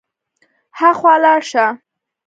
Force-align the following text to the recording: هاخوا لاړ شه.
هاخوا 0.79 1.15
لاړ 1.23 1.41
شه. 1.51 1.65